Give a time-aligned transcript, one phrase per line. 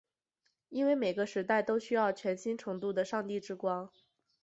[0.69, 3.87] 因为每个时代都需要全新程度的上帝之光。